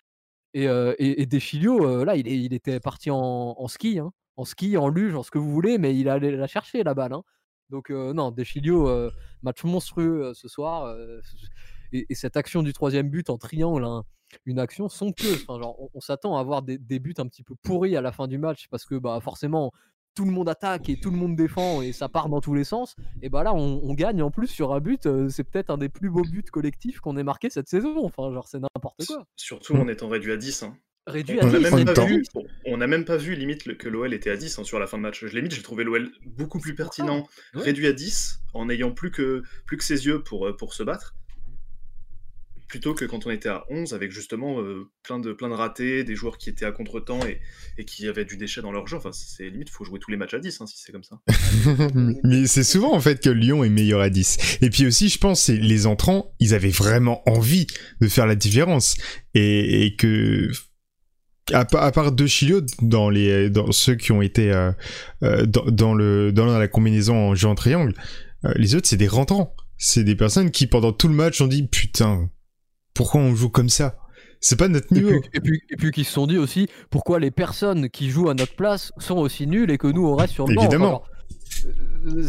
Et, 0.55 0.69
euh, 0.69 0.95
et, 0.99 1.27
euh, 1.27 2.05
là, 2.05 2.17
il, 2.17 2.27
il 2.27 2.53
était 2.55 2.81
parti 2.81 3.11
en, 3.11 3.69
ski, 3.69 3.99
hein, 3.99 4.13
en 4.37 4.45
ski, 4.45 4.77
en 4.77 4.89
luge, 4.89 5.15
en 5.15 5.23
ce 5.23 5.31
que 5.31 5.39
vous 5.39 5.51
voulez, 5.51 5.79
mais 5.79 5.97
il 5.97 6.09
allait 6.09 6.31
la 6.33 6.47
chercher, 6.47 6.83
la 6.83 6.95
balle. 6.95 7.13
hein. 7.13 7.23
Donc, 7.71 7.91
non, 7.91 8.31
Deschilio, 8.31 9.11
match 9.43 9.63
monstrueux 9.65 10.33
ce 10.35 10.49
soir. 10.49 10.97
et, 11.93 12.07
et 12.09 12.15
cette 12.15 12.37
action 12.39 12.63
du 12.63 12.73
troisième 12.73 13.11
but 13.11 13.29
en 13.29 13.37
triangle, 13.37 13.85
hein, 13.85 14.05
une 14.47 14.59
action 14.59 14.89
somptueuse. 14.89 15.45
Enfin, 15.47 15.61
genre, 15.61 15.79
on, 15.79 15.91
on 15.93 16.01
s'attend 16.01 16.37
à 16.37 16.41
avoir 16.41 16.63
des, 16.63 16.79
des 16.79 16.99
buts 16.99 17.15
un 17.19 17.27
petit 17.27 17.43
peu 17.43 17.55
pourris 17.63 17.95
à 17.97 18.01
la 18.01 18.11
fin 18.13 18.27
du 18.27 18.39
match 18.39 18.69
parce 18.71 18.87
que 18.87 18.95
bah, 18.95 19.21
forcément, 19.23 19.73
tout 20.15 20.25
le 20.25 20.31
monde 20.33 20.49
attaque 20.49 20.89
et 20.89 20.99
tout 20.99 21.11
le 21.11 21.17
monde 21.17 21.37
défend 21.37 21.81
et 21.83 21.93
ça 21.93 22.09
part 22.09 22.29
dans 22.29 22.41
tous 22.41 22.55
les 22.55 22.65
sens. 22.65 22.97
Et 23.23 23.29
bah 23.29 23.43
là, 23.43 23.55
on, 23.55 23.81
on 23.85 23.95
gagne 23.95 24.23
en 24.23 24.31
plus 24.31 24.49
sur 24.49 24.73
un 24.75 24.81
but. 24.81 25.07
euh, 25.07 25.29
c'est 25.29 25.45
peut-être 25.45 25.71
un 25.71 25.79
des 25.79 25.89
plus 25.89 26.11
beaux 26.11 26.23
buts 26.23 26.43
collectifs 26.51 26.99
qu'on 27.01 27.17
ait 27.17 27.23
marqué 27.23 27.51
cette 27.51 27.69
saison. 27.69 28.05
Enfin, 28.05 28.33
genre, 28.33 28.49
c'est 28.49 28.59
n'importe 28.59 29.05
quoi. 29.07 29.25
Surtout 29.37 29.75
en 29.77 29.87
étant 29.89 30.09
réduit 30.09 30.33
à 30.33 30.37
10. 30.37 30.63
hein. 30.65 30.77
Réduit 31.07 31.39
On 31.41 31.47
à 31.47 31.49
a 31.49 31.53
n'a 31.53 31.59
10, 31.59 31.63
même 31.63 31.75
même, 31.75 31.89
en 31.89 31.95
pas 31.95 32.05
même 32.05 32.17
vu- 32.19 32.25
on 32.67 32.77
n'a 32.77 32.87
même 32.87 33.05
pas 33.07 33.17
vu 33.17 33.35
limite 33.35 33.65
le- 33.65 33.75
que 33.77 33.89
l'OL 33.89 34.13
était 34.13 34.29
à 34.31 34.37
10 34.37 34.59
hein, 34.59 34.65
sur 34.65 34.79
la 34.79 34.87
fin 34.87 34.99
de 34.99 35.03
match. 35.03 35.25
Je 35.25 35.35
limite, 35.35 35.55
j'ai 35.55 35.63
trouvé 35.63 35.83
l'OL 35.85 36.11
beaucoup 36.27 36.59
plus 36.59 36.75
pertinent, 36.75 37.27
Ouais. 37.55 37.63
réduit 37.63 37.87
à 37.87 37.93
10, 37.95 38.41
en 38.53 38.67
n'ayant 38.67 38.91
plus 38.93 39.11
que, 39.11 39.43
plus 39.67 39.79
que 39.79 39.85
ses 39.85 40.05
yeux 40.05 40.23
pour, 40.23 40.47
euh, 40.49 40.55
pour 40.57 40.75
se 40.75 40.83
battre, 40.83 41.15
plutôt 42.69 42.93
que 42.95 43.05
quand 43.07 43.27
on 43.27 43.31
était 43.31 43.49
à 43.49 43.65
11 43.71 43.95
avec 43.95 44.13
justement 44.13 44.61
euh, 44.61 44.91
plein, 45.03 45.19
de, 45.19 45.33
plein 45.33 45.49
de 45.49 45.55
ratés, 45.55 46.05
des 46.05 46.15
joueurs 46.15 46.37
qui 46.39 46.51
étaient 46.51 46.67
à 46.67 46.73
contre-temps 46.73 47.21
et, 47.27 47.41
et 47.79 47.85
qui 47.85 48.07
avaient 48.07 48.25
du 48.27 48.37
déchet 48.37 48.61
dans 48.61 48.73
leur 48.73 48.87
jeu. 48.87 48.97
Enfin, 48.99 49.11
c'est 49.13 49.49
limite, 49.49 49.71
faut 49.71 49.85
jouer 49.85 49.99
tous 49.99 50.11
les 50.11 50.17
matchs 50.19 50.35
à 50.35 50.39
10 50.39 50.61
hein, 50.61 50.67
si 50.67 50.77
c'est 50.79 50.93
comme 50.93 51.03
ça. 51.03 51.21
Mais 52.25 52.47
c'est 52.47 52.65
souvent 52.65 52.93
en 52.95 53.01
fait 53.01 53.23
que 53.23 53.31
Lyon 53.31 53.65
est 53.65 53.71
meilleur 53.71 54.01
à 54.01 54.11
10. 54.11 54.59
Et 54.63 54.71
puis 54.71 54.87
aussi, 54.87 55.09
je 55.09 55.19
pense, 55.19 55.43
c'est 55.43 55.57
les 55.57 55.87
entrants, 55.87 56.35
ils 56.41 56.55
avaient 56.55 56.69
vraiment 56.69 57.23
envie 57.29 57.67
de 58.01 58.09
faire 58.09 58.27
la 58.27 58.35
différence. 58.37 58.97
Et, 59.35 59.85
et 59.87 59.97
que, 59.97 60.49
à, 61.53 61.65
pa- 61.65 61.81
à 61.81 61.91
part 61.93 62.13
De 62.13 62.27
Chilio, 62.27 62.61
dans, 62.83 63.09
les, 63.09 63.49
dans 63.49 63.73
ceux 63.73 63.95
qui 63.95 64.13
ont 64.13 64.21
été 64.21 64.53
euh, 64.53 64.71
euh, 65.23 65.47
dans, 65.47 65.65
dans 65.65 65.95
le, 65.95 66.33
dans 66.33 66.45
la 66.45 66.69
combinaison 66.69 67.17
en 67.17 67.35
jeu 67.35 67.49
en 67.49 67.55
triangle, 67.55 67.95
euh, 68.45 68.53
les 68.57 68.75
autres, 68.75 68.87
c'est 68.87 68.97
des 68.99 69.09
rentrants. 69.09 69.57
C'est 69.79 70.05
des 70.05 70.17
personnes 70.17 70.51
qui, 70.51 70.67
pendant 70.67 70.93
tout 70.93 71.09
le 71.09 71.15
match, 71.15 71.41
ont 71.41 71.47
dit 71.47 71.67
Putain, 71.67 72.29
pourquoi 72.99 73.23
on 73.23 73.35
joue 73.35 73.49
comme 73.49 73.71
ça? 73.71 73.97
C'est 74.41 74.59
pas 74.59 74.69
notre 74.69 74.93
Et 74.93 74.97
niveau. 75.01 75.21
puis, 75.21 75.31
et, 75.33 75.41
puis, 75.41 75.61
et 75.71 75.77
puis 75.77 75.91
qui 75.91 76.05
se 76.05 76.13
sont 76.13 76.27
dit 76.27 76.37
aussi 76.39 76.69
pourquoi 76.91 77.19
les 77.19 77.31
personnes 77.31 77.89
qui 77.89 78.11
jouent 78.11 78.29
à 78.29 78.35
notre 78.35 78.55
place 78.55 78.93
sont 78.99 79.17
aussi 79.17 79.47
nulles 79.47 79.71
et 79.71 79.79
que 79.79 79.87
nous 79.89 80.07
on 80.07 80.15
reste 80.15 80.35
sur 80.35 80.47
le 80.47 80.55
banc? 80.55 80.63
Évidemment. 80.63 81.03
Euh, 82.07 82.23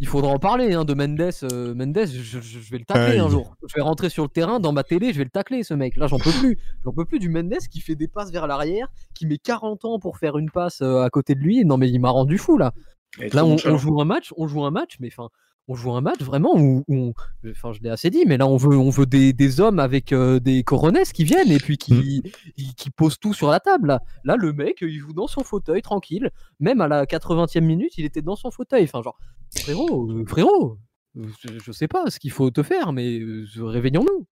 il 0.00 0.06
faudra 0.06 0.30
en 0.32 0.38
parler 0.38 0.74
hein, 0.74 0.84
de 0.84 0.92
Mendes. 0.94 1.30
euh, 1.44 1.74
Mendes, 1.74 2.06
je, 2.06 2.20
je- 2.22 2.40
je 2.40 2.70
vais 2.70 2.78
le 2.78 2.84
tacler 2.84 3.18
un 3.18 3.26
il- 3.26 3.30
jour. 3.30 3.56
Je 3.68 3.74
vais 3.74 3.80
rentrer 3.82 4.10
sur 4.10 4.24
le 4.24 4.28
terrain 4.28 4.60
dans 4.60 4.72
ma 4.72 4.82
télé, 4.82 5.12
je 5.12 5.18
vais 5.18 5.24
le 5.24 5.30
tacler 5.30 5.62
ce 5.62 5.72
mec. 5.74 5.96
Là, 5.96 6.06
j'en 6.08 6.18
peux 6.18 6.30
plus. 6.40 6.58
J'en 6.84 6.92
peux 6.92 7.04
plus 7.04 7.18
du 7.18 7.28
Mendes 7.28 7.54
qui 7.70 7.80
fait 7.80 7.94
des 7.94 8.08
passes 8.08 8.30
vers 8.30 8.46
l'arrière, 8.46 8.88
qui 9.14 9.26
met 9.26 9.38
40 9.38 9.84
ans 9.84 9.98
pour 9.98 10.18
faire 10.18 10.36
une 10.38 10.50
passe 10.50 10.80
euh, 10.82 11.02
à 11.02 11.10
côté 11.10 11.34
de 11.34 11.40
lui. 11.40 11.64
Non, 11.64 11.76
mais 11.78 11.88
il 11.90 11.98
m'a 12.00 12.10
rendu 12.10 12.38
fou 12.38 12.58
là. 12.58 12.72
Et 13.20 13.28
Là, 13.30 13.44
on, 13.46 13.56
on 13.64 13.78
joue 13.78 14.00
un 14.00 14.04
match, 14.04 14.32
on 14.36 14.46
joue 14.46 14.64
un 14.64 14.70
match, 14.70 14.96
mais 15.00 15.08
enfin, 15.16 15.30
on 15.68 15.74
joue 15.74 15.92
un 15.92 16.00
match 16.00 16.20
vraiment 16.20 16.54
où, 16.56 16.84
où 16.86 16.94
on- 16.96 17.14
enfin, 17.50 17.72
je 17.72 17.80
l'ai 17.80 17.90
assez 17.90 18.08
dit, 18.10 18.24
mais 18.26 18.36
là, 18.36 18.46
on 18.46 18.56
veut, 18.56 18.76
on 18.76 18.90
veut 18.90 19.06
des, 19.06 19.32
des 19.32 19.60
hommes 19.60 19.78
avec 19.80 20.12
euh, 20.12 20.38
des 20.38 20.62
coronesses 20.62 21.12
qui 21.12 21.24
viennent 21.24 21.50
et 21.50 21.58
puis 21.58 21.76
qui, 21.76 22.22
qui, 22.56 22.74
qui 22.76 22.90
posent 22.90 23.18
tout 23.18 23.34
sur 23.34 23.48
la 23.50 23.58
table. 23.60 23.88
Là. 23.88 24.00
Là, 24.24 24.36
le 24.36 24.52
mec, 24.52 24.78
il 24.82 24.98
joue 24.98 25.12
dans 25.12 25.26
son 25.26 25.42
fauteuil 25.42 25.82
tranquille. 25.82 26.30
Même 26.60 26.80
à 26.80 26.88
la 26.88 27.04
80e 27.04 27.60
minute, 27.62 27.98
il 27.98 28.04
était 28.04 28.22
dans 28.22 28.36
son 28.36 28.50
fauteuil. 28.50 28.84
Enfin, 28.84 29.02
genre, 29.02 29.18
frérot, 29.56 30.10
euh, 30.12 30.24
frérot, 30.26 30.78
je, 31.16 31.58
je 31.64 31.72
sais 31.72 31.88
pas 31.88 32.10
ce 32.10 32.18
qu'il 32.20 32.30
faut 32.30 32.50
te 32.50 32.62
faire, 32.62 32.92
mais 32.92 33.18
euh, 33.18 33.44
réveillons-nous. 33.56 34.26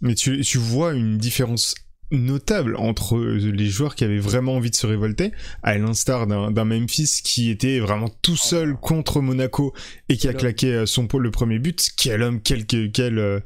Mais 0.00 0.14
tu, 0.14 0.40
tu 0.42 0.58
vois 0.58 0.94
une 0.94 1.18
différence 1.18 1.74
notable 2.10 2.76
entre 2.76 3.18
les 3.18 3.66
joueurs 3.66 3.94
qui 3.94 4.04
avaient 4.04 4.18
vraiment 4.18 4.54
envie 4.54 4.70
de 4.70 4.74
se 4.74 4.86
révolter, 4.86 5.32
à 5.62 5.76
l'instar 5.78 6.26
d'un 6.26 6.64
Memphis 6.64 7.20
qui 7.22 7.50
était 7.50 7.80
vraiment 7.80 8.08
tout 8.22 8.36
seul 8.36 8.74
contre 8.76 9.20
Monaco 9.20 9.74
et 10.08 10.16
qui 10.16 10.28
a 10.28 10.32
claqué 10.34 10.72
euh, 10.74 10.86
son 10.86 11.06
le 11.18 11.30
premier 11.30 11.58
but. 11.58 11.90
Quel 11.96 12.22
homme, 12.22 12.40
quel, 12.42 12.66
quel, 12.66 12.90
quel, 12.92 13.18
euh, 13.18 13.40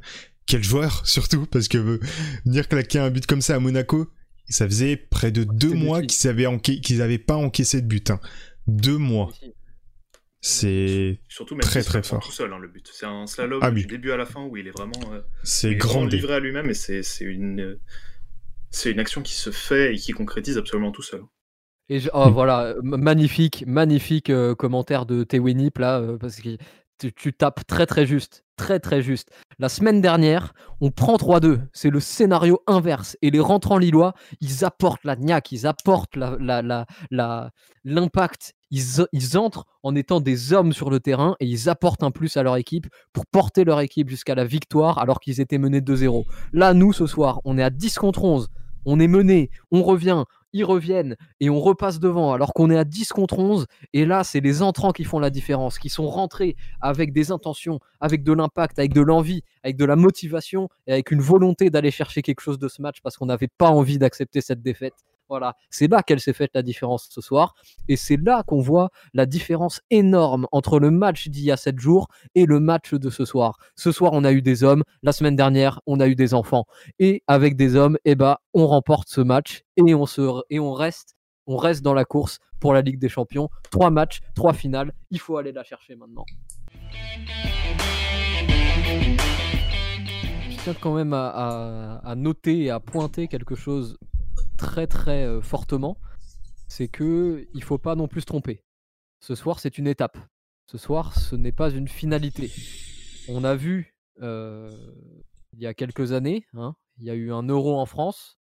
quel 0.45 0.63
joueur 0.63 1.01
surtout, 1.07 1.45
parce 1.45 1.67
que 1.67 1.77
euh, 1.77 1.99
venir 2.45 2.67
claquer 2.67 2.99
un 2.99 3.09
but 3.09 3.25
comme 3.25 3.41
ça 3.41 3.55
à 3.55 3.59
Monaco, 3.59 4.07
ça 4.49 4.65
faisait 4.67 4.95
près 4.97 5.31
de 5.31 5.43
deux 5.43 5.73
mois 5.73 6.01
qu'ils 6.01 6.29
avaient, 6.29 6.45
enca- 6.45 6.79
qu'ils 6.81 7.01
avaient 7.01 7.17
pas 7.17 7.35
encaissé 7.35 7.81
de 7.81 7.87
but. 7.87 8.11
hein. 8.11 8.19
Deux 8.67 8.97
mois. 8.97 9.31
C'est 10.45 11.19
Très, 11.61 11.83
très 11.83 12.03
fort. 12.03 12.21
tout 12.21 12.31
seul, 12.31 12.51
hein, 12.51 12.59
le 12.59 12.67
but. 12.67 12.85
C'est 12.91 13.05
un 13.05 13.25
slalom 13.27 13.59
Ah 13.61 13.69
oui. 13.71 13.81
du 13.81 13.87
début 13.87 14.11
à 14.11 14.17
la 14.17 14.25
fin 14.25 14.41
où 14.43 14.57
il 14.57 14.67
est 14.67 14.71
vraiment, 14.71 15.13
euh, 15.13 15.21
c'est 15.43 15.69
il 15.71 15.73
est 15.75 15.77
vraiment 15.77 16.01
grand. 16.01 16.05
livré 16.07 16.33
à 16.35 16.39
lui-même 16.41 16.69
et 16.69 16.73
c'est 16.73 17.01
c'est 17.01 17.23
une, 17.23 17.61
euh, 17.61 17.79
c'est 18.73 18.91
une 18.91 18.99
action 18.99 19.21
qui 19.21 19.33
se 19.33 19.51
fait 19.51 19.93
et 19.93 19.97
qui 19.97 20.11
concrétise 20.11 20.57
absolument 20.57 20.91
tout 20.91 21.01
seul. 21.01 21.21
Et 21.89 21.99
je- 21.99 22.09
oh, 22.13 22.27
Mm. 22.27 22.31
voilà, 22.31 22.59
euh, 22.63 22.79
magnifique, 22.81 23.63
magnifique 23.67 24.29
euh, 24.29 24.55
commentaire 24.55 25.05
de 25.05 25.23
Tewinip 25.23 25.77
là, 25.79 25.99
euh, 25.99 26.17
parce 26.17 26.37
que 26.37 26.57
tu, 26.99 27.11
tu 27.13 27.33
tapes 27.33 27.65
très 27.67 27.85
très 27.85 28.05
juste, 28.05 28.45
très 28.55 28.79
très 28.79 29.01
juste. 29.01 29.29
La 29.59 29.67
semaine 29.67 29.99
dernière, 29.99 30.53
on 30.79 30.91
prend 30.91 31.17
3-2, 31.17 31.59
c'est 31.73 31.89
le 31.89 31.99
scénario 31.99 32.61
inverse. 32.67 33.17
Et 33.21 33.31
les 33.31 33.41
rentrants 33.41 33.77
lillois, 33.77 34.13
ils 34.39 34.63
apportent 34.63 35.03
la 35.03 35.15
niaque, 35.17 35.51
ils 35.51 35.67
apportent 35.67 36.15
la- 36.15 36.37
la- 36.39 36.61
la- 36.61 36.85
la- 37.11 37.49
l'impact. 37.83 38.53
Ils, 38.71 39.05
ils 39.11 39.37
entrent 39.37 39.65
en 39.83 39.95
étant 39.95 40.21
des 40.21 40.53
hommes 40.53 40.71
sur 40.71 40.89
le 40.89 40.99
terrain 40.99 41.35
et 41.39 41.45
ils 41.45 41.67
apportent 41.69 42.03
un 42.03 42.11
plus 42.11 42.37
à 42.37 42.43
leur 42.43 42.55
équipe 42.55 42.87
pour 43.11 43.25
porter 43.25 43.65
leur 43.65 43.81
équipe 43.81 44.09
jusqu'à 44.09 44.35
la 44.35 44.45
victoire 44.45 44.97
alors 44.99 45.19
qu'ils 45.19 45.41
étaient 45.41 45.57
menés 45.57 45.81
2-0. 45.81 46.25
Là, 46.53 46.73
nous, 46.73 46.93
ce 46.93 47.05
soir, 47.05 47.41
on 47.43 47.57
est 47.57 47.63
à 47.63 47.69
10 47.69 47.97
contre 47.97 48.23
11. 48.23 48.47
On 48.85 48.99
est 48.99 49.07
mené, 49.07 49.49
on 49.71 49.83
revient, 49.83 50.23
ils 50.53 50.63
reviennent 50.63 51.15
et 51.39 51.49
on 51.49 51.59
repasse 51.59 51.99
devant 51.99 52.33
alors 52.33 52.53
qu'on 52.53 52.69
est 52.69 52.77
à 52.77 52.83
10 52.83 53.09
contre 53.09 53.39
11. 53.39 53.65
Et 53.93 54.05
là, 54.05 54.23
c'est 54.23 54.39
les 54.39 54.61
entrants 54.61 54.91
qui 54.91 55.03
font 55.03 55.19
la 55.19 55.29
différence, 55.29 55.79
qui 55.79 55.89
sont 55.89 56.07
rentrés 56.07 56.55
avec 56.79 57.11
des 57.11 57.31
intentions, 57.31 57.79
avec 57.99 58.23
de 58.23 58.33
l'impact, 58.33 58.79
avec 58.79 58.93
de 58.93 59.01
l'envie, 59.01 59.43
avec 59.63 59.77
de 59.77 59.85
la 59.85 59.95
motivation 59.95 60.69
et 60.87 60.93
avec 60.93 61.11
une 61.11 61.21
volonté 61.21 61.69
d'aller 61.69 61.91
chercher 61.91 62.21
quelque 62.21 62.41
chose 62.41 62.59
de 62.59 62.67
ce 62.67 62.81
match 62.81 63.01
parce 63.01 63.17
qu'on 63.17 63.25
n'avait 63.25 63.49
pas 63.57 63.69
envie 63.69 63.97
d'accepter 63.97 64.41
cette 64.41 64.61
défaite. 64.61 64.93
Voilà, 65.29 65.55
c'est 65.69 65.87
là 65.87 66.03
qu'elle 66.03 66.19
s'est 66.19 66.33
faite 66.33 66.51
la 66.53 66.61
différence 66.61 67.07
ce 67.09 67.21
soir. 67.21 67.55
Et 67.87 67.95
c'est 67.95 68.17
là 68.17 68.43
qu'on 68.43 68.59
voit 68.59 68.89
la 69.13 69.25
différence 69.25 69.81
énorme 69.89 70.47
entre 70.51 70.79
le 70.79 70.91
match 70.91 71.27
d'il 71.29 71.45
y 71.45 71.51
a 71.51 71.57
7 71.57 71.79
jours 71.79 72.07
et 72.35 72.45
le 72.45 72.59
match 72.59 72.93
de 72.93 73.09
ce 73.09 73.25
soir. 73.25 73.57
Ce 73.75 73.91
soir, 73.91 74.11
on 74.13 74.23
a 74.25 74.31
eu 74.31 74.41
des 74.41 74.63
hommes. 74.63 74.83
La 75.01 75.13
semaine 75.13 75.35
dernière, 75.35 75.79
on 75.87 75.99
a 75.99 76.07
eu 76.07 76.15
des 76.15 76.33
enfants. 76.33 76.65
Et 76.99 77.23
avec 77.27 77.55
des 77.55 77.75
hommes, 77.75 77.97
eh 78.05 78.15
ben, 78.15 78.35
on 78.53 78.67
remporte 78.67 79.07
ce 79.09 79.21
match 79.21 79.63
et 79.77 79.93
on, 79.93 80.03
reste, 80.73 81.15
on 81.47 81.57
reste 81.57 81.81
dans 81.81 81.93
la 81.93 82.05
course 82.05 82.39
pour 82.59 82.73
la 82.73 82.81
Ligue 82.81 82.99
des 82.99 83.09
Champions. 83.09 83.49
Trois 83.71 83.89
matchs, 83.89 84.19
trois 84.35 84.53
finales. 84.53 84.93
Il 85.09 85.19
faut 85.19 85.37
aller 85.37 85.51
la 85.51 85.63
chercher 85.63 85.95
maintenant. 85.95 86.25
Je 90.49 90.63
tiens 90.63 90.75
quand 90.79 90.93
même 90.93 91.13
à 91.13 92.13
noter 92.17 92.63
et 92.63 92.69
à 92.69 92.79
pointer 92.79 93.27
quelque 93.27 93.55
chose 93.55 93.97
très 94.57 94.87
très 94.87 95.25
euh, 95.25 95.41
fortement, 95.41 95.97
c'est 96.67 96.87
que 96.87 97.47
il 97.53 97.63
faut 97.63 97.77
pas 97.77 97.95
non 97.95 98.07
plus 98.07 98.21
se 98.21 98.25
tromper. 98.25 98.63
Ce 99.19 99.35
soir, 99.35 99.59
c'est 99.59 99.77
une 99.77 99.87
étape. 99.87 100.17
Ce 100.71 100.77
soir, 100.77 101.19
ce 101.19 101.35
n'est 101.35 101.51
pas 101.51 101.69
une 101.69 101.87
finalité. 101.87 102.51
On 103.27 103.43
a 103.43 103.55
vu 103.55 103.95
euh, 104.21 104.69
il 105.53 105.61
y 105.61 105.67
a 105.67 105.73
quelques 105.73 106.11
années, 106.11 106.45
hein, 106.53 106.75
il 106.97 107.05
y 107.05 107.09
a 107.09 107.15
eu 107.15 107.31
un 107.31 107.43
euro 107.43 107.79
en 107.79 107.85
France. 107.85 108.39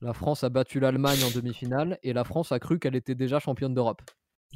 La 0.00 0.12
France 0.12 0.44
a 0.44 0.48
battu 0.48 0.80
l'Allemagne 0.80 1.22
en 1.24 1.30
demi-finale 1.30 1.98
et 2.02 2.12
la 2.12 2.24
France 2.24 2.52
a 2.52 2.58
cru 2.58 2.78
qu'elle 2.78 2.96
était 2.96 3.14
déjà 3.14 3.38
championne 3.38 3.74
d'Europe. 3.74 4.02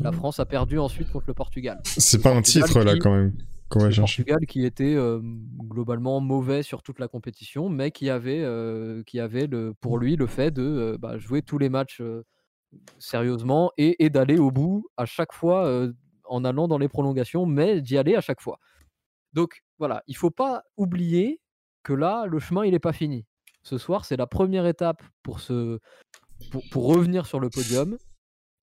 La 0.00 0.10
mmh. 0.10 0.14
France 0.14 0.40
a 0.40 0.46
perdu 0.46 0.78
ensuite 0.78 1.10
contre 1.10 1.26
le 1.28 1.34
Portugal. 1.34 1.80
C'est 1.84 2.20
pas 2.20 2.34
un 2.34 2.42
titre 2.42 2.82
là 2.82 2.96
quand 2.98 3.14
même. 3.14 3.32
Le 3.74 3.96
Portugal 3.96 4.46
qui 4.46 4.64
était 4.64 4.96
globalement 5.58 6.20
mauvais 6.20 6.62
sur 6.62 6.82
toute 6.82 6.98
la 6.98 7.08
compétition, 7.08 7.68
mais 7.68 7.90
qui 7.90 8.10
avait, 8.10 8.44
qui 9.06 9.18
avait 9.18 9.46
le, 9.46 9.74
pour 9.80 9.98
lui 9.98 10.16
le 10.16 10.26
fait 10.26 10.50
de 10.50 10.96
bah, 11.00 11.18
jouer 11.18 11.42
tous 11.42 11.58
les 11.58 11.68
matchs 11.68 12.00
sérieusement 12.98 13.72
et, 13.76 14.10
d'aller 14.10 14.38
au 14.38 14.50
bout 14.50 14.86
à 14.96 15.06
chaque 15.06 15.32
fois 15.32 15.88
en 16.24 16.44
allant 16.44 16.68
dans 16.68 16.78
les 16.78 16.88
prolongations, 16.88 17.46
mais 17.46 17.80
d'y 17.80 17.98
aller 17.98 18.14
à 18.14 18.20
chaque 18.20 18.40
fois. 18.40 18.58
Donc 19.32 19.62
voilà, 19.78 20.02
il 20.06 20.16
faut 20.16 20.30
pas 20.30 20.62
oublier 20.76 21.40
que 21.82 21.92
là, 21.92 22.26
le 22.26 22.38
chemin, 22.38 22.64
il 22.64 22.72
n'est 22.72 22.78
pas 22.78 22.92
fini. 22.92 23.26
Ce 23.62 23.78
soir, 23.78 24.04
c'est 24.04 24.16
la 24.16 24.26
première 24.26 24.66
étape 24.66 25.02
pour, 25.22 25.40
se, 25.40 25.80
pour, 26.50 26.62
pour 26.70 26.86
revenir 26.86 27.26
sur 27.26 27.40
le 27.40 27.50
podium. 27.50 27.98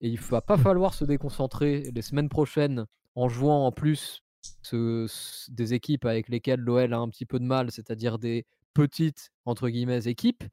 Et 0.02 0.08
il 0.08 0.20
ne 0.20 0.26
va 0.26 0.42
pas 0.42 0.58
falloir 0.58 0.94
se 0.94 1.06
déconcentrer 1.06 1.92
les 1.94 2.02
semaines 2.02 2.30
prochaines 2.30 2.86
en 3.16 3.30
jouant 3.30 3.68
en 3.68 3.72
plus 3.72 4.24
des 4.72 5.74
équipes 5.74 6.06
avec 6.06 6.30
lesquelles 6.30 6.60
l'OL 6.60 6.94
a 6.94 6.98
un 6.98 7.10
petit 7.10 7.26
peu 7.26 7.40
de 7.40 7.46
mal, 7.46 7.72
c'est-à-dire 7.72 8.20
des 8.20 8.46
petites 8.74 9.32
entre 9.46 9.70
guillemets 9.70 10.08
équipes 10.08 10.44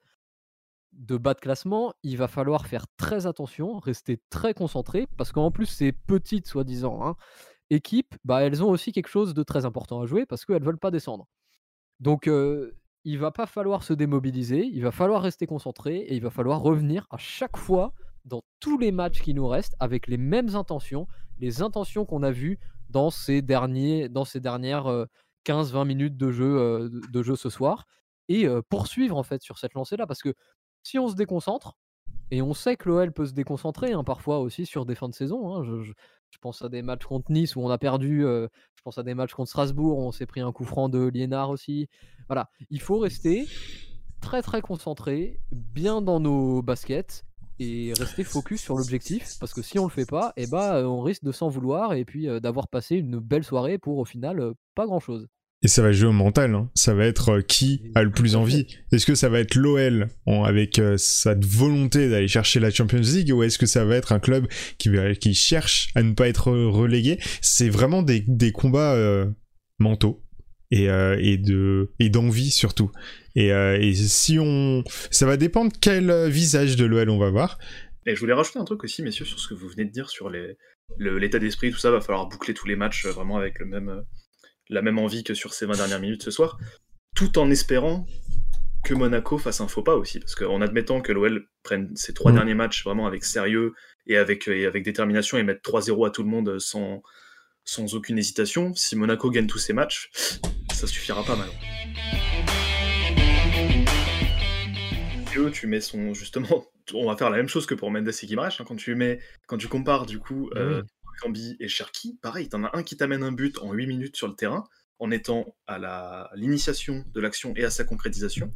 de 0.92 1.16
bas 1.16 1.35
de 1.35 1.40
classement, 1.40 1.92
il 2.02 2.16
va 2.16 2.28
falloir 2.28 2.66
faire 2.66 2.87
très 2.97 3.26
attention, 3.26 3.78
rester 3.78 4.21
très 4.30 4.54
concentré, 4.54 5.07
parce 5.16 5.33
qu'en 5.33 5.50
plus 5.50 5.66
ces 5.66 5.92
petites 5.92 6.47
soi-disant 6.47 7.04
hein, 7.04 7.16
équipes, 7.71 8.14
bah, 8.25 8.42
elles 8.42 8.62
ont 8.62 8.71
aussi 8.71 8.92
quelque 8.92 9.09
chose 9.09 9.35
de 9.35 9.42
très 9.42 9.64
important 9.64 10.00
à 10.00 10.07
jouer 10.07 10.26
parce 10.26 10.45
qu'elles 10.45 10.64
veulent 10.64 10.78
pas 10.78 10.90
descendre. 10.90 11.26
Donc 12.00 12.26
il 12.26 12.73
il 13.04 13.18
va 13.18 13.30
pas 13.30 13.47
falloir 13.47 13.85
se 13.85 13.95
démobiliser, 13.95 14.66
il 14.66 14.83
va 14.83 14.90
falloir 14.90 15.23
rester 15.23 15.47
concentré 15.47 15.99
et 15.99 16.14
il 16.14 16.23
va 16.23 16.30
falloir 16.30 16.61
revenir 16.61 17.07
à 17.11 17.16
chaque 17.16 17.57
fois 17.57 17.95
dans 18.25 18.42
tous 18.61 18.76
les 18.76 18.92
matchs 18.92 19.23
qui 19.23 19.33
nous 19.35 19.47
restent 19.47 19.76
avec 19.80 20.09
les 20.09 20.18
mêmes 20.18 20.57
intentions, 20.57 21.07
les 21.38 21.62
intentions 21.62 22.04
qu'on 22.04 22.23
a 22.23 22.30
vues 22.30 22.59
dans 22.90 23.11
ces, 23.11 23.42
derniers, 23.42 24.09
dans 24.09 24.25
ces 24.25 24.40
dernières 24.40 25.07
15-20 25.47 25.87
minutes 25.87 26.16
de 26.16 26.30
jeu, 26.30 26.90
de 26.90 27.23
jeu 27.23 27.37
ce 27.37 27.50
soir 27.50 27.87
et 28.28 28.47
poursuivre 28.68 29.16
en 29.16 29.23
fait 29.23 29.42
sur 29.42 29.59
cette 29.59 29.75
lancée-là. 29.75 30.07
Parce 30.07 30.23
que 30.23 30.35
si 30.83 30.99
on 30.99 31.09
se 31.09 31.14
déconcentre, 31.14 31.76
et 32.30 32.42
on 32.42 32.52
sait 32.54 32.76
que 32.76 32.88
l'OL 32.88 33.12
peut 33.12 33.26
se 33.26 33.33
déconcentrer 33.33 33.92
hein, 33.92 34.04
parfois 34.04 34.40
aussi 34.40 34.66
sur 34.66 34.85
des 34.85 34.95
fins 34.95 35.09
de 35.09 35.14
saison. 35.14 35.54
Hein, 35.54 35.64
je, 35.64 35.92
pense 36.40 36.62
à 36.62 36.68
des 36.68 36.83
matchs 36.83 37.04
contre 37.04 37.33
Nice 37.33 37.57
où 37.57 37.61
on 37.62 37.71
a 37.71 37.78
perdu. 37.78 38.21
je 38.23 38.83
pense 38.85 38.99
à 38.99 39.02
des 39.02 39.14
matchs 39.14 39.33
contre 39.33 39.49
Strasbourg 39.49 39.99
où 39.99 40.02
on 40.02 40.12
s'est 40.12 40.26
pris 40.26 40.40
un 40.40 40.52
coup 40.52 40.64
franc 40.64 40.88
de 40.88 41.07
Liénard 41.07 41.50
aussi. 41.50 41.88
Voilà, 42.28 42.50
il 42.71 42.80
faut 42.80 42.99
rester 42.99 43.47
très 44.21 44.42
très 44.42 44.61
concentré, 44.61 45.40
bien 45.52 46.02
dans 46.02 46.21
nos 46.21 46.62
baskets 46.62 47.25
et 47.59 47.93
rester 47.99 48.25
focus 48.25 48.61
sur 48.61 48.77
l'objectif 48.77 49.37
parce 49.41 49.55
que 49.55 49.62
si 49.62 49.79
on 49.79 49.85
le 49.85 49.91
fait 49.91 50.07
pas, 50.07 50.33
eh 50.37 50.47
ben, 50.47 50.85
on 50.85 51.00
risque 51.00 51.25
de 51.25 51.33
s'en 51.33 51.49
vouloir 51.49 51.95
et 51.95 52.05
puis 52.05 52.27
d'avoir 52.41 52.69
passé 52.69 52.97
une 52.97 53.19
belle 53.19 53.45
soirée 53.45 53.79
pour 53.79 53.99
au 53.99 54.05
final 54.05 54.53
pas 54.75 54.87
grand 54.87 55.00
chose. 55.00 55.27
Et 55.62 55.69
ça 55.69 55.83
va 55.83 55.91
jouer 55.91 56.09
au 56.09 56.12
mental, 56.12 56.55
hein. 56.55 56.71
ça 56.77 56.95
va 56.95 57.05
être 57.05 57.41
qui 57.41 57.91
a 57.97 58.05
le 58.05 58.12
plus 58.12 58.37
envie. 58.37 58.69
Est-ce 58.93 59.05
que 59.05 59.17
ça 59.17 59.29
va 59.29 59.41
être 59.41 59.57
l'OL 59.57 60.09
avec 60.27 60.81
sa 60.97 61.35
volonté 61.35 62.09
d'aller 62.09 62.29
chercher 62.29 62.61
la 62.61 62.71
Champions 62.71 63.00
League 63.00 63.33
ou 63.33 63.43
est-ce 63.43 63.59
que 63.59 63.67
ça 63.67 63.85
va 63.85 63.97
être 63.97 64.12
un 64.12 64.21
club 64.21 64.47
qui, 64.79 64.91
qui 65.21 65.35
cherche 65.35 65.91
à 65.97 66.05
ne 66.05 66.12
pas 66.12 66.29
être 66.29 66.53
relégué? 66.53 67.19
C'est 67.41 67.71
vraiment 67.71 68.03
des, 68.03 68.25
des 68.29 68.53
combats 68.53 68.97
mentaux 69.81 70.23
et, 70.70 70.84
et 70.84 71.38
de 71.38 71.90
et 71.98 72.10
d'envie 72.10 72.50
surtout. 72.50 72.90
Euh, 73.46 73.78
et, 73.80 73.94
si 73.94 74.38
on, 74.38 74.82
ça 75.10 75.26
va 75.26 75.37
dépendre 75.37 75.72
quel 75.80 76.28
visage 76.28 76.76
de 76.76 76.84
l'OL 76.84 77.10
on 77.10 77.18
va 77.18 77.30
voir. 77.30 77.58
Et 78.06 78.14
je 78.14 78.20
voulais 78.20 78.32
rajouter 78.32 78.58
un 78.58 78.64
truc 78.64 78.84
aussi, 78.84 79.02
messieurs, 79.02 79.25
sur 79.25 79.38
ce 79.38 79.48
que 79.48 79.54
vous 79.54 79.68
venez 79.68 79.84
de 79.84 79.90
dire 79.90 80.08
sur 80.08 80.30
les, 80.30 80.56
l'état 80.98 81.38
d'esprit, 81.38 81.70
tout 81.70 81.78
ça. 81.78 81.90
Va 81.90 82.00
falloir 82.00 82.26
boucler 82.26 82.54
tous 82.54 82.66
les 82.66 82.76
matchs 82.76 83.06
euh, 83.06 83.12
vraiment 83.12 83.37
avec 83.37 83.58
le 83.58 83.66
même, 83.66 83.88
euh, 83.90 84.00
la 84.68 84.82
même 84.82 84.98
envie 84.98 85.25
que 85.25 85.34
sur 85.34 85.52
ces 85.52 85.66
20 85.66 85.76
dernières 85.76 86.00
minutes 86.00 86.22
ce 86.22 86.30
soir, 86.30 86.58
tout 87.14 87.38
en 87.38 87.50
espérant 87.50 88.06
que 88.84 88.94
Monaco 88.94 89.38
fasse 89.38 89.60
un 89.60 89.68
faux 89.68 89.82
pas 89.82 89.96
aussi, 89.96 90.20
parce 90.20 90.34
qu'en 90.34 90.60
admettant 90.60 91.00
que 91.00 91.12
l'OL 91.12 91.46
prenne 91.62 91.94
ses 91.96 92.14
trois 92.14 92.32
mm. 92.32 92.37
derniers 92.37 92.54
matchs 92.54 92.84
vraiment 92.84 93.06
avec 93.06 93.25
sérieux 93.25 93.75
et 94.06 94.16
avec, 94.16 94.48
et 94.48 94.66
avec 94.66 94.84
détermination 94.84 95.37
et 95.37 95.42
mette 95.42 95.62
3-0 95.62 96.06
à 96.06 96.10
tout 96.10 96.22
le 96.22 96.30
monde 96.30 96.58
sans, 96.58 97.02
sans 97.64 97.94
aucune 97.94 98.18
hésitation, 98.18 98.75
si 98.75 98.96
Monaco 98.96 99.30
gagne 99.30 99.46
tous 99.46 99.58
ses 99.58 99.75
matchs, 99.75 100.10
ça 100.78 100.87
suffira 100.87 101.25
pas 101.25 101.37
mal 101.37 101.49
tu 105.50 105.66
mets 105.66 105.80
son 105.80 106.14
justement, 106.14 106.66
on 106.94 107.06
va 107.06 107.16
faire 107.16 107.30
la 107.30 107.37
même 107.37 107.49
chose 107.49 107.66
que 107.66 107.75
pour 107.75 107.90
Mendes 107.90 108.08
et 108.08 108.26
Guimaraes. 108.26 108.56
Hein, 108.58 108.64
quand 108.66 108.76
tu 108.76 108.94
mets, 108.94 109.20
quand 109.47 109.56
tu 109.56 109.68
compares 109.68 110.06
du 110.06 110.18
coup 110.18 110.50
euh, 110.56 110.82
Cambi 111.20 111.56
et 111.61 111.68
Cherki, 111.68 112.18
pareil, 112.20 112.49
t'en 112.49 112.64
as 112.64 112.76
un 112.76 112.82
qui 112.82 112.97
t'amène 112.97 113.23
un 113.23 113.32
but 113.32 113.58
en 113.58 113.73
8 113.73 113.87
minutes 113.87 114.16
sur 114.16 114.28
le 114.28 114.35
terrain, 114.35 114.64
en 114.99 115.11
étant 115.11 115.56
à 115.66 116.30
l'initiation 116.35 117.04
de 117.12 117.20
l'action 117.20 117.52
et 117.56 117.64
à 117.64 117.70
sa 117.70 117.85
concrétisation. 117.85 118.52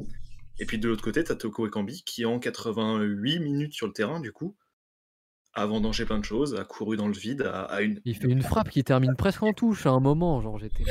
Et 0.58 0.66
puis 0.66 0.78
de 0.78 0.88
l'autre 0.88 1.02
côté, 1.02 1.24
t'as 1.24 1.34
Toko 1.34 1.66
et 1.66 1.70
Cambi 1.70 2.02
qui 2.04 2.24
en 2.24 2.38
88 2.38 3.40
minutes 3.40 3.74
sur 3.74 3.86
le 3.86 3.92
terrain, 3.92 4.20
du 4.20 4.32
coup, 4.32 4.56
a 5.54 5.66
vendangé 5.66 6.06
plein 6.06 6.18
de 6.18 6.24
choses, 6.24 6.54
a 6.54 6.64
couru 6.64 6.96
dans 6.96 7.08
le 7.08 7.14
vide, 7.14 7.42
à, 7.42 7.82
une. 7.82 8.00
Il 8.04 8.16
fait 8.16 8.28
une 8.28 8.42
frappe 8.42 8.70
qui 8.70 8.84
termine 8.84 9.14
presque 9.16 9.42
en 9.42 9.52
touche 9.52 9.86
à 9.86 9.90
un 9.90 10.00
moment, 10.00 10.40
genre 10.40 10.58
j'étais. 10.58 10.84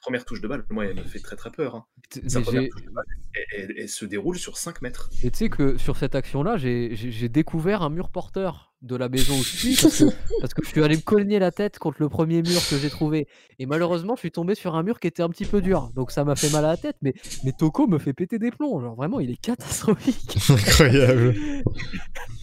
première 0.00 0.24
touche 0.24 0.40
de 0.40 0.48
balle, 0.48 0.64
moi, 0.70 0.86
elle 0.86 0.96
me 0.96 1.02
fait 1.02 1.20
très 1.20 1.36
très 1.36 1.50
peur. 1.50 1.74
Hein. 1.74 1.86
Sa 2.28 2.40
première 2.40 2.68
touche 2.68 2.84
de 2.84 2.90
balle, 2.90 3.04
elle, 3.52 3.88
se 3.88 4.04
déroule 4.04 4.38
sur 4.38 4.56
5 4.56 4.82
mètres. 4.82 5.10
Et 5.22 5.30
tu 5.30 5.38
sais 5.38 5.48
que 5.48 5.76
sur 5.78 5.96
cette 5.96 6.14
action-là, 6.14 6.56
j'ai 6.56 7.28
découvert 7.28 7.82
un 7.82 7.90
mur 7.90 8.10
porteur 8.10 8.67
de 8.82 8.96
la 8.96 9.08
maison 9.08 9.34
où 9.34 9.42
je 9.42 9.56
suis 9.56 9.76
parce 10.40 10.54
que, 10.54 10.64
je 10.64 10.68
suis 10.68 10.82
allé 10.82 10.96
me 10.96 11.02
cogner 11.02 11.38
la 11.38 11.50
tête 11.50 11.78
contre 11.78 11.98
le 12.00 12.08
premier 12.08 12.42
mur 12.42 12.60
que 12.68 12.76
j'ai 12.78 12.90
trouvé. 12.90 13.26
Et 13.58 13.66
malheureusement, 13.66 14.14
je 14.14 14.20
suis 14.20 14.30
tombé 14.30 14.54
sur 14.54 14.76
un 14.76 14.82
mur 14.82 15.00
qui 15.00 15.08
était 15.08 15.22
un 15.22 15.28
petit 15.28 15.44
peu 15.44 15.60
dur. 15.60 15.90
Donc 15.94 16.10
ça 16.10 16.24
m'a 16.24 16.36
fait 16.36 16.50
mal 16.50 16.64
à 16.64 16.68
la 16.68 16.76
tête. 16.76 16.96
Mais, 17.02 17.14
mais 17.44 17.52
Toko 17.52 17.86
me 17.86 17.98
fait 17.98 18.12
péter 18.12 18.38
des 18.38 18.50
plombs. 18.50 18.80
Genre 18.80 18.94
vraiment, 18.94 19.20
il 19.20 19.30
est 19.30 19.40
catastrophique. 19.40 20.38
Incroyable. 20.50 21.34